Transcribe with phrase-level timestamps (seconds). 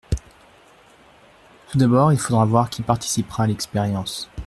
[1.69, 4.31] Tout d’abord il faudra voir qui participera à l’expérience.